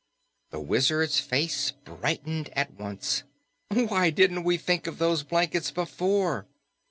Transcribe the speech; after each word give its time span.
The 0.49 0.59
Wizard's 0.59 1.19
face 1.19 1.69
brightened 1.73 2.49
at 2.57 2.73
once. 2.73 3.21
"Why 3.71 4.09
didn't 4.09 4.43
we 4.45 4.57
think 4.57 4.87
of 4.87 4.97
those 4.97 5.21
blankets 5.21 5.69
before?" 5.69 6.47